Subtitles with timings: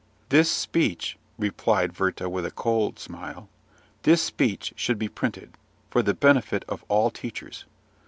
[0.29, 3.49] "This speech," replied Werther with a cold smile,
[4.01, 5.51] "this speech should be printed,
[5.91, 7.65] for the benefit of all teachers.